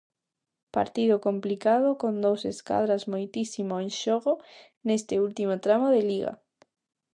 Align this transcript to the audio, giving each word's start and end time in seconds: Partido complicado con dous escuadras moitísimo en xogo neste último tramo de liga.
Partido 0.77 1.15
complicado 1.27 1.87
con 2.01 2.13
dous 2.25 2.41
escuadras 2.53 3.03
moitísimo 3.13 3.73
en 3.83 3.89
xogo 4.01 4.33
neste 4.87 5.13
último 5.27 5.53
tramo 5.65 5.87
de 5.95 6.01
liga. 6.11 6.33